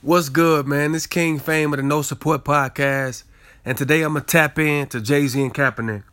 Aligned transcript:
What's 0.00 0.28
good, 0.28 0.64
man? 0.68 0.92
This 0.92 1.08
King 1.08 1.40
Fame 1.40 1.72
of 1.72 1.78
the 1.78 1.82
No 1.82 2.02
Support 2.02 2.44
Podcast, 2.44 3.24
and 3.64 3.76
today 3.76 4.02
I'm 4.02 4.12
gonna 4.12 4.24
tap 4.24 4.56
in 4.56 4.86
to 4.90 5.00
Jay 5.00 5.26
Z 5.26 5.42
and 5.42 5.52
Kaepernick. 5.52 6.04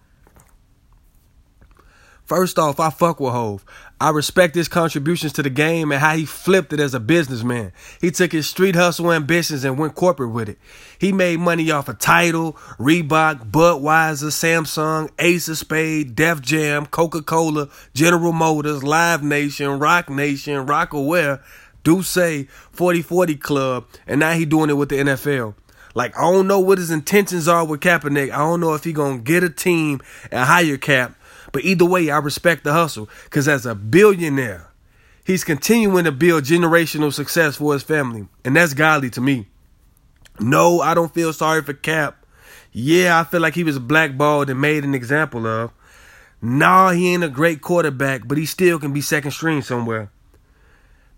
First 2.23 2.57
off, 2.57 2.79
I 2.79 2.89
fuck 2.89 3.19
with 3.19 3.33
Hove. 3.33 3.63
I 4.01 4.09
respect 4.09 4.55
his 4.55 4.67
contributions 4.67 5.33
to 5.33 5.43
the 5.43 5.51
game 5.51 5.91
and 5.91 6.01
how 6.01 6.15
he 6.15 6.25
flipped 6.25 6.73
it 6.73 6.79
as 6.79 6.95
a 6.95 6.99
businessman. 6.99 7.73
He 8.01 8.09
took 8.09 8.31
his 8.31 8.47
street 8.47 8.75
hustle 8.75 9.11
ambitions 9.11 9.63
and 9.63 9.77
went 9.77 9.93
corporate 9.93 10.31
with 10.31 10.49
it. 10.49 10.57
He 10.97 11.11
made 11.11 11.39
money 11.39 11.69
off 11.69 11.87
of 11.87 11.99
Tidal, 11.99 12.53
Reebok, 12.79 13.51
Budweiser, 13.51 14.31
Samsung, 14.31 15.11
Ace 15.19 15.47
of 15.47 15.59
Spade, 15.59 16.15
Def 16.15 16.41
Jam, 16.41 16.87
Coca-Cola, 16.87 17.69
General 17.93 18.31
Motors, 18.31 18.83
Live 18.83 19.21
Nation, 19.21 19.77
Roc 19.77 20.09
Nation, 20.09 20.65
Rocawear, 20.65 21.43
D'Ussé, 21.85 22.49
4040 22.71 23.35
Club, 23.35 23.85
and 24.07 24.19
now 24.19 24.33
he 24.33 24.43
doing 24.43 24.69
it 24.69 24.73
with 24.73 24.89
the 24.89 24.97
NFL. 24.97 25.53
Like, 25.93 26.17
I 26.17 26.21
don't 26.23 26.47
know 26.47 26.59
what 26.59 26.79
his 26.79 26.91
intentions 26.91 27.47
are 27.47 27.65
with 27.65 27.79
Kaepernick. 27.79 28.31
I 28.31 28.39
don't 28.39 28.59
know 28.59 28.73
if 28.73 28.83
he 28.83 28.91
gonna 28.91 29.19
get 29.19 29.43
a 29.43 29.49
team 29.49 30.01
and 30.29 30.45
hire 30.45 30.77
Cap. 30.77 31.15
But 31.53 31.63
either 31.63 31.85
way, 31.85 32.09
I 32.09 32.17
respect 32.17 32.65
the 32.65 32.73
hustle. 32.73 33.07
Cause 33.29 33.47
as 33.47 33.65
a 33.65 33.75
billionaire, 33.75 34.71
he's 35.23 35.45
continuing 35.45 36.03
to 36.03 36.11
build 36.11 36.43
generational 36.43 37.13
success 37.13 37.55
for 37.55 37.71
his 37.71 37.83
family. 37.83 38.27
And 38.43 38.57
that's 38.57 38.73
godly 38.73 39.09
to 39.11 39.21
me. 39.21 39.47
No, 40.37 40.81
I 40.81 40.95
don't 40.95 41.13
feel 41.13 41.31
sorry 41.31 41.61
for 41.61 41.73
Cap. 41.73 42.25
Yeah, 42.73 43.17
I 43.17 43.23
feel 43.23 43.39
like 43.39 43.55
he 43.55 43.63
was 43.63 43.79
blackballed 43.79 44.49
and 44.49 44.59
made 44.59 44.83
an 44.83 44.93
example 44.93 45.47
of. 45.47 45.71
Nah, 46.41 46.91
he 46.91 47.13
ain't 47.13 47.23
a 47.23 47.29
great 47.29 47.61
quarterback, 47.61 48.27
but 48.27 48.37
he 48.37 48.45
still 48.45 48.79
can 48.79 48.91
be 48.91 48.99
second 48.99 49.31
string 49.31 49.61
somewhere. 49.61 50.11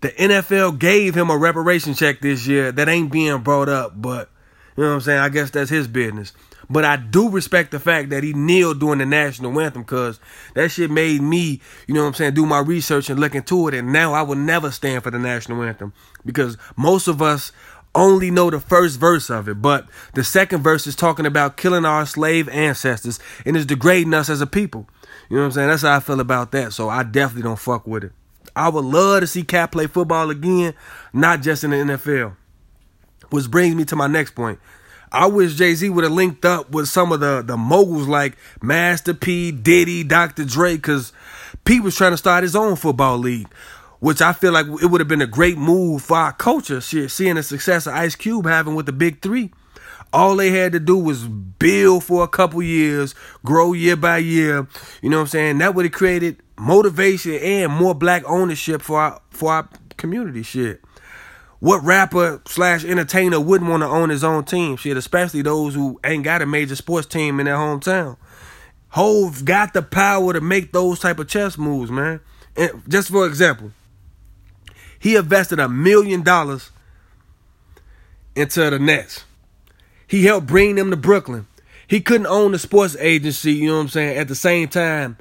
The 0.00 0.10
NFL 0.10 0.78
gave 0.78 1.14
him 1.16 1.30
a 1.30 1.36
reparation 1.36 1.94
check 1.94 2.20
this 2.20 2.46
year 2.46 2.70
that 2.72 2.88
ain't 2.88 3.10
being 3.10 3.38
brought 3.38 3.68
up, 3.68 4.00
but 4.00 4.30
you 4.76 4.84
know 4.84 4.90
what 4.90 4.94
I'm 4.96 5.00
saying? 5.00 5.18
I 5.18 5.28
guess 5.28 5.50
that's 5.50 5.70
his 5.70 5.88
business. 5.88 6.32
But 6.70 6.84
I 6.84 6.96
do 6.96 7.30
respect 7.30 7.70
the 7.70 7.80
fact 7.80 8.10
that 8.10 8.22
he 8.22 8.32
kneeled 8.32 8.78
during 8.78 8.98
the 8.98 9.06
national 9.06 9.58
anthem 9.58 9.82
because 9.82 10.20
that 10.54 10.70
shit 10.70 10.90
made 10.90 11.22
me, 11.22 11.60
you 11.86 11.94
know 11.94 12.02
what 12.02 12.08
I'm 12.08 12.14
saying, 12.14 12.34
do 12.34 12.46
my 12.46 12.60
research 12.60 13.08
and 13.08 13.18
look 13.18 13.34
into 13.34 13.68
it. 13.68 13.74
And 13.74 13.92
now 13.92 14.12
I 14.12 14.22
will 14.22 14.36
never 14.36 14.70
stand 14.70 15.02
for 15.02 15.10
the 15.10 15.18
national 15.18 15.62
anthem 15.62 15.94
because 16.24 16.58
most 16.76 17.08
of 17.08 17.22
us 17.22 17.52
only 17.94 18.30
know 18.30 18.50
the 18.50 18.60
first 18.60 19.00
verse 19.00 19.30
of 19.30 19.48
it. 19.48 19.62
But 19.62 19.88
the 20.14 20.22
second 20.22 20.62
verse 20.62 20.86
is 20.86 20.94
talking 20.94 21.26
about 21.26 21.56
killing 21.56 21.86
our 21.86 22.04
slave 22.04 22.48
ancestors 22.50 23.18
and 23.46 23.56
is 23.56 23.66
degrading 23.66 24.14
us 24.14 24.28
as 24.28 24.40
a 24.42 24.46
people. 24.46 24.88
You 25.30 25.36
know 25.36 25.42
what 25.42 25.46
I'm 25.46 25.52
saying? 25.52 25.68
That's 25.68 25.82
how 25.82 25.96
I 25.96 26.00
feel 26.00 26.20
about 26.20 26.52
that. 26.52 26.72
So 26.72 26.88
I 26.88 27.02
definitely 27.02 27.42
don't 27.42 27.58
fuck 27.58 27.86
with 27.86 28.04
it. 28.04 28.12
I 28.58 28.68
would 28.68 28.84
love 28.84 29.20
to 29.20 29.26
see 29.26 29.44
Cap 29.44 29.72
play 29.72 29.86
football 29.86 30.30
again, 30.30 30.74
not 31.12 31.42
just 31.42 31.62
in 31.62 31.70
the 31.70 31.76
NFL. 31.76 32.34
Which 33.30 33.50
brings 33.50 33.76
me 33.76 33.84
to 33.86 33.96
my 33.96 34.08
next 34.08 34.32
point. 34.32 34.58
I 35.12 35.26
wish 35.26 35.54
Jay 35.54 35.74
Z 35.74 35.88
would 35.88 36.04
have 36.04 36.12
linked 36.12 36.44
up 36.44 36.70
with 36.70 36.88
some 36.88 37.12
of 37.12 37.20
the, 37.20 37.42
the 37.42 37.56
moguls 37.56 38.08
like 38.08 38.36
Master 38.60 39.14
P, 39.14 39.52
Diddy, 39.52 40.02
Dr. 40.04 40.44
Dre, 40.44 40.74
because 40.74 41.12
P 41.64 41.80
was 41.80 41.94
trying 41.96 42.10
to 42.10 42.18
start 42.18 42.42
his 42.42 42.56
own 42.56 42.76
football 42.76 43.16
league, 43.16 43.48
which 44.00 44.20
I 44.20 44.32
feel 44.32 44.52
like 44.52 44.66
it 44.66 44.86
would 44.86 45.00
have 45.00 45.08
been 45.08 45.22
a 45.22 45.26
great 45.26 45.56
move 45.56 46.02
for 46.02 46.16
our 46.16 46.32
culture, 46.32 46.80
shit, 46.80 47.10
seeing 47.10 47.36
the 47.36 47.42
success 47.42 47.86
of 47.86 47.94
Ice 47.94 48.16
Cube 48.16 48.44
having 48.46 48.74
with 48.74 48.86
the 48.86 48.92
Big 48.92 49.22
Three. 49.22 49.50
All 50.12 50.36
they 50.36 50.50
had 50.50 50.72
to 50.72 50.80
do 50.80 50.96
was 50.96 51.26
build 51.26 52.04
for 52.04 52.24
a 52.24 52.28
couple 52.28 52.62
years, 52.62 53.14
grow 53.44 53.72
year 53.72 53.96
by 53.96 54.18
year. 54.18 54.66
You 55.00 55.10
know 55.10 55.18
what 55.18 55.22
I'm 55.22 55.28
saying? 55.28 55.58
That 55.58 55.74
would 55.74 55.84
have 55.84 55.92
created 55.92 56.42
motivation 56.58 57.34
and 57.34 57.72
more 57.72 57.94
black 57.94 58.22
ownership 58.26 58.82
for 58.82 59.00
our 59.00 59.20
for 59.30 59.52
our 59.52 59.68
community. 59.96 60.42
Shit. 60.42 60.82
What 61.60 61.82
rapper 61.82 62.40
slash 62.46 62.84
entertainer 62.84 63.40
wouldn't 63.40 63.68
want 63.68 63.82
to 63.82 63.88
own 63.88 64.10
his 64.10 64.22
own 64.22 64.44
team? 64.44 64.76
Shit, 64.76 64.96
especially 64.96 65.42
those 65.42 65.74
who 65.74 65.98
ain't 66.04 66.22
got 66.22 66.42
a 66.42 66.46
major 66.46 66.76
sports 66.76 67.06
team 67.06 67.40
in 67.40 67.46
their 67.46 67.56
hometown. 67.56 68.16
Hove 68.90 69.44
got 69.44 69.74
the 69.74 69.82
power 69.82 70.32
to 70.32 70.40
make 70.40 70.72
those 70.72 71.00
type 71.00 71.18
of 71.18 71.28
chess 71.28 71.58
moves, 71.58 71.90
man. 71.90 72.20
And 72.56 72.82
just 72.88 73.10
for 73.10 73.26
example, 73.26 73.72
he 75.00 75.16
invested 75.16 75.58
a 75.58 75.68
million 75.68 76.22
dollars 76.22 76.70
into 78.36 78.70
the 78.70 78.78
Nets. 78.78 79.24
He 80.06 80.24
helped 80.24 80.46
bring 80.46 80.76
them 80.76 80.90
to 80.90 80.96
Brooklyn. 80.96 81.48
He 81.88 82.00
couldn't 82.00 82.26
own 82.26 82.52
the 82.52 82.58
sports 82.58 82.96
agency, 83.00 83.52
you 83.52 83.68
know 83.68 83.76
what 83.76 83.82
I'm 83.82 83.88
saying, 83.88 84.16
at 84.16 84.28
the 84.28 84.34
same 84.34 84.68
time 84.68 85.16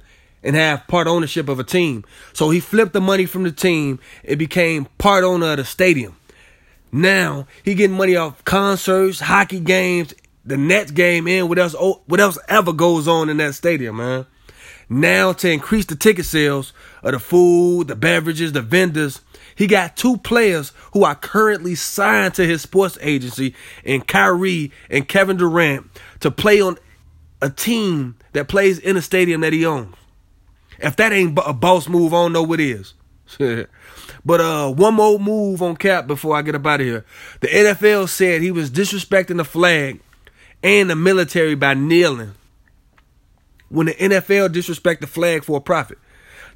and 0.47 0.55
have 0.55 0.87
part 0.87 1.07
ownership 1.07 1.49
of 1.49 1.59
a 1.59 1.63
team. 1.63 2.05
So 2.31 2.51
he 2.51 2.61
flipped 2.61 2.93
the 2.93 3.01
money 3.01 3.25
from 3.25 3.43
the 3.43 3.51
team. 3.51 3.99
It 4.23 4.37
became 4.37 4.85
part 4.97 5.25
owner 5.25 5.51
of 5.51 5.57
the 5.57 5.65
stadium. 5.65 6.15
Now 6.89 7.47
he 7.63 7.75
getting 7.75 7.97
money 7.97 8.15
off 8.15 8.45
concerts, 8.45 9.19
hockey 9.19 9.59
games, 9.59 10.13
the 10.45 10.55
Nets 10.55 10.91
game, 10.91 11.27
and 11.27 11.49
what 11.49 11.59
else? 11.59 11.75
Oh, 11.77 12.01
what 12.05 12.21
else 12.21 12.39
ever 12.47 12.71
goes 12.71 13.09
on 13.09 13.27
in 13.29 13.35
that 13.37 13.55
stadium, 13.55 13.97
man? 13.97 14.25
Now 14.87 15.33
to 15.33 15.51
increase 15.51 15.85
the 15.85 15.97
ticket 15.97 16.25
sales 16.25 16.71
of 17.03 17.11
the 17.11 17.19
food, 17.19 17.89
the 17.89 17.95
beverages, 17.97 18.53
the 18.53 18.61
vendors, 18.61 19.19
he 19.53 19.67
got 19.67 19.97
two 19.97 20.15
players 20.15 20.71
who 20.93 21.03
are 21.03 21.15
currently 21.15 21.75
signed 21.75 22.35
to 22.35 22.47
his 22.47 22.61
sports 22.61 22.97
agency, 23.01 23.53
and 23.83 24.07
Kyrie 24.07 24.71
and 24.89 25.09
Kevin 25.09 25.35
Durant, 25.35 25.89
to 26.21 26.31
play 26.31 26.61
on 26.61 26.77
a 27.41 27.49
team 27.49 28.15
that 28.31 28.47
plays 28.47 28.79
in 28.79 28.95
a 28.95 29.01
stadium 29.01 29.41
that 29.41 29.51
he 29.51 29.65
owns. 29.65 29.93
If 30.79 30.95
that 30.97 31.11
ain't 31.11 31.37
a 31.45 31.53
boss 31.53 31.87
move, 31.87 32.13
I 32.13 32.17
don't 32.17 32.33
know 32.33 32.43
what 32.43 32.59
is. 32.59 32.93
but 34.25 34.41
uh, 34.41 34.71
one 34.71 34.93
more 34.93 35.19
move 35.19 35.61
on 35.61 35.75
Cap 35.75 36.07
before 36.07 36.35
I 36.35 36.41
get 36.41 36.55
up 36.55 36.65
out 36.65 36.81
of 36.81 36.85
here. 36.85 37.05
The 37.41 37.47
NFL 37.47 38.09
said 38.09 38.41
he 38.41 38.51
was 38.51 38.71
disrespecting 38.71 39.37
the 39.37 39.45
flag 39.45 39.99
and 40.63 40.89
the 40.89 40.95
military 40.95 41.55
by 41.55 41.73
kneeling. 41.73 42.33
When 43.69 43.87
the 43.87 43.93
NFL 43.93 44.53
disrespect 44.53 45.01
the 45.01 45.07
flag 45.07 45.43
for 45.43 45.57
a 45.57 45.61
profit. 45.61 45.97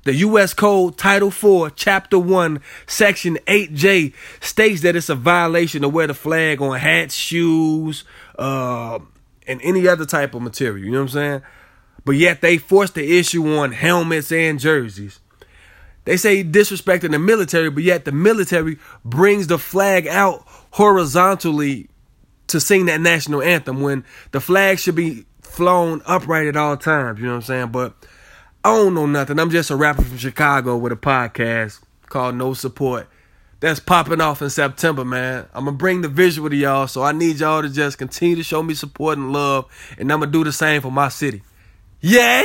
The 0.04 0.16
U.S. 0.16 0.56
Code 0.56 0.98
Title 0.98 1.30
4, 1.30 1.70
Chapter 1.72 2.18
1, 2.18 2.60
Section 2.88 3.38
8J 3.46 4.14
states 4.40 4.82
that 4.82 4.96
it's 4.96 5.10
a 5.10 5.16
violation 5.16 5.84
to 5.84 5.90
wear 5.90 6.08
the 6.08 6.16
flag 6.16 6.60
on 6.60 6.80
hats, 6.80 7.14
shoes, 7.14 8.04
uh, 8.40 8.98
and 9.46 9.62
any 9.62 9.88
other 9.88 10.06
type 10.08 10.34
of 10.34 10.42
material. 10.42 10.84
You 10.84 10.92
know 10.92 11.00
what 11.00 11.04
I'm 11.04 11.10
saying? 11.10 11.42
But 12.04 12.14
yet 12.14 12.42
they 12.42 12.58
forced 12.58 12.96
the 12.96 13.20
issue 13.20 13.58
on 13.58 13.72
helmets 13.72 14.32
and 14.32 14.60
jerseys. 14.60 15.20
They 16.06 16.18
say 16.18 16.44
disrespecting 16.44 17.12
the 17.12 17.20
military, 17.20 17.70
but 17.70 17.84
yet 17.84 18.06
the 18.06 18.12
military 18.12 18.80
brings 19.06 19.48
the 19.48 19.60
flag 19.60 20.08
out 20.08 20.44
horizontally 20.72 21.90
to 22.48 22.60
sing 22.60 22.88
that 22.88 23.02
national 23.02 23.42
anthem 23.44 23.82
when 23.82 24.04
the 24.32 24.42
flag 24.42 24.80
should 24.80 24.96
be 24.96 25.26
flown 25.42 26.02
upright 26.06 26.48
at 26.48 26.58
all 26.58 26.76
times. 26.76 27.20
You 27.20 27.26
know 27.26 27.32
what 27.34 27.38
I'm 27.38 27.42
saying? 27.44 27.68
But 27.68 27.94
I 28.64 28.76
don't 28.76 28.94
know 28.94 29.06
nothing. 29.06 29.40
I'm 29.40 29.52
just 29.52 29.70
a 29.70 29.76
rapper 29.76 30.02
from 30.02 30.18
Chicago 30.18 30.78
with 30.78 30.92
a 30.92 30.96
podcast 30.96 31.82
called 32.08 32.36
No 32.36 32.54
Support. 32.54 33.08
That's 33.60 33.80
popping 33.80 34.22
off 34.22 34.42
in 34.42 34.50
September, 34.50 35.06
man. 35.06 35.46
I'm 35.54 35.66
gonna 35.66 35.78
bring 35.78 36.02
the 36.02 36.08
visual 36.08 36.50
to 36.50 36.56
y'all, 36.56 36.88
so 36.88 37.04
I 37.04 37.12
need 37.12 37.40
y'all 37.40 37.62
to 37.62 37.70
just 37.70 38.00
continue 38.00 38.36
to 38.38 38.44
show 38.44 38.64
me 38.64 38.74
support 38.74 39.20
and 39.20 39.32
love, 39.32 39.66
and 40.00 40.12
I'm 40.12 40.20
gonna 40.20 40.32
do 40.32 40.44
the 40.44 40.52
same 40.52 40.82
for 40.82 40.92
my 40.92 41.10
city. 41.10 41.44
Yay! 42.02 42.44